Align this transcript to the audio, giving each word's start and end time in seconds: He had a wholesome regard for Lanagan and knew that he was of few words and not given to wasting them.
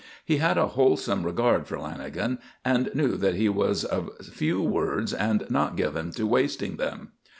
He 0.25 0.37
had 0.37 0.57
a 0.57 0.65
wholesome 0.69 1.21
regard 1.23 1.67
for 1.67 1.77
Lanagan 1.77 2.39
and 2.65 2.89
knew 2.95 3.15
that 3.17 3.35
he 3.35 3.47
was 3.49 3.85
of 3.85 4.09
few 4.23 4.59
words 4.59 5.13
and 5.13 5.45
not 5.47 5.75
given 5.75 6.09
to 6.13 6.25
wasting 6.25 6.77
them. 6.77 7.11